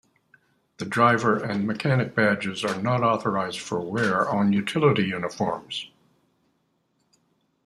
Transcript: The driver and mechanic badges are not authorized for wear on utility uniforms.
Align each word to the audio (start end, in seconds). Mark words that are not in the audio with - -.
The 0.77 0.85
driver 0.85 1.37
and 1.37 1.67
mechanic 1.67 2.15
badges 2.15 2.65
are 2.65 2.81
not 2.81 3.03
authorized 3.03 3.59
for 3.59 3.79
wear 3.81 4.27
on 4.27 4.51
utility 4.51 5.03
uniforms. 5.03 5.91